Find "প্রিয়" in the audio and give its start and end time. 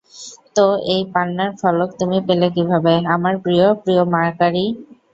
3.43-3.65, 3.81-4.03